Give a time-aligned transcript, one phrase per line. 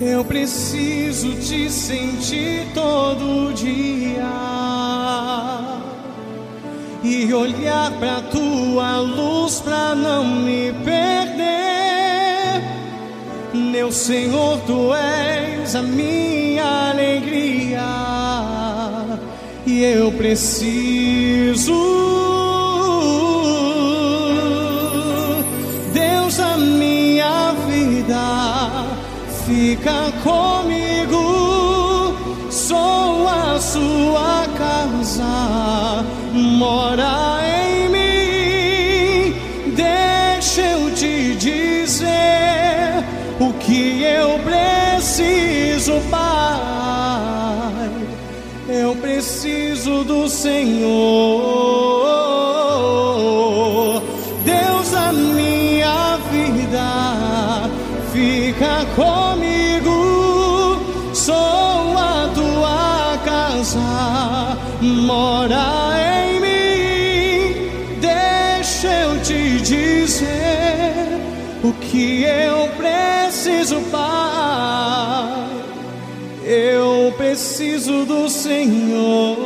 [0.00, 4.30] eu preciso te sentir todo dia
[7.02, 11.42] e olhar pra tua luz pra não me perder.
[13.52, 18.11] Meu Senhor, tu és a minha alegria
[19.66, 21.72] e eu preciso.
[25.92, 28.86] Deus, a minha vida
[29.46, 32.16] fica comigo.
[32.50, 39.34] Sou a sua casa, mora em mim.
[39.74, 43.04] Deixa eu te dizer
[43.40, 48.01] o que eu preciso, Pai.
[48.68, 50.92] Eu preciso do Senhor.
[54.44, 57.68] Deus, a minha vida
[58.12, 60.80] fica comigo.
[61.12, 65.94] Sou a tua casa, mora
[66.24, 67.70] em mim.
[68.00, 71.20] Deixa eu te dizer
[71.64, 75.41] o que eu preciso, Pai.
[76.52, 79.38] Eu preciso do Senhor.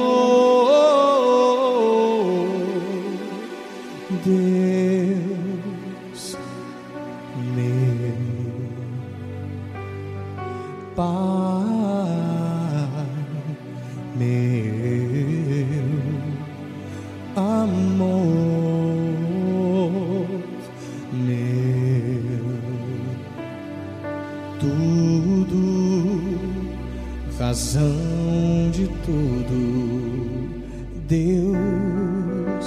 [4.24, 4.76] Deus
[7.54, 8.16] meu
[10.96, 11.06] Pai
[14.16, 14.56] meu
[17.36, 18.16] amor
[21.12, 21.46] meu
[24.58, 25.75] tudo
[27.38, 30.56] razão de tudo.
[31.08, 32.66] Deus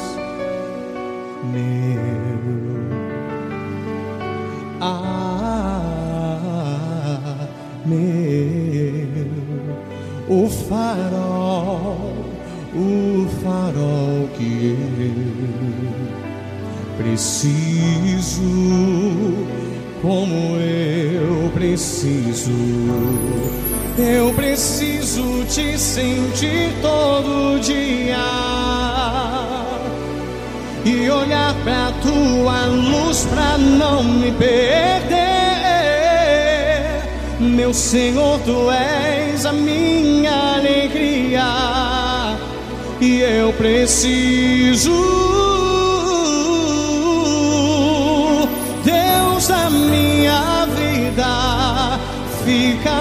[1.51, 2.39] meu
[4.79, 5.89] ah
[7.85, 7.97] meu
[10.29, 12.15] o farol
[12.73, 15.15] o farol que eu
[16.97, 18.41] preciso
[20.01, 22.51] como eu preciso
[23.99, 28.17] eu preciso te sentir todo dia
[30.85, 35.19] e olhar pra tua luz pra não me perder.
[37.39, 41.43] Meu Senhor, tu és a minha alegria
[43.01, 44.91] e eu preciso.
[48.83, 51.99] Deus da minha vida,
[52.45, 52.98] fica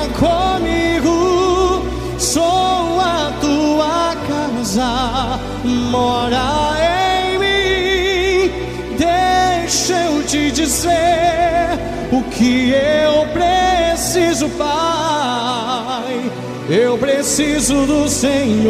[12.39, 16.31] que eu preciso, Pai.
[16.71, 18.69] Eu preciso do Senhor,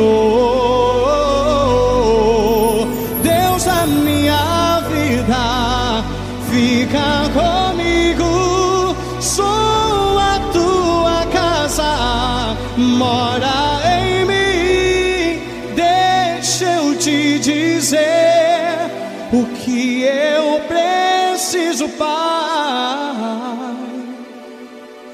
[3.22, 6.02] Deus da minha vida,
[6.50, 8.96] fica comigo.
[9.20, 15.42] Sou a tua casa, mora em mim.
[15.74, 18.90] Deixa eu te dizer
[19.32, 22.08] o que eu preciso, preciso, Pai,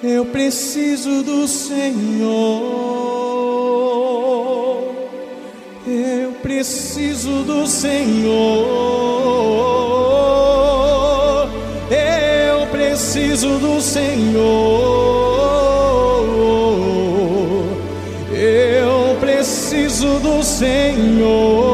[0.03, 2.25] eu preciso do Senhor,
[5.87, 8.33] eu preciso do Senhor,
[11.91, 14.41] eu preciso do Senhor,
[18.33, 21.74] eu preciso do Senhor.